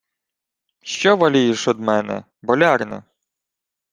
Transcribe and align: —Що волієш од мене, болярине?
—Що 0.81 1.17
волієш 1.17 1.67
од 1.67 1.79
мене, 1.79 2.23
болярине? 2.41 3.03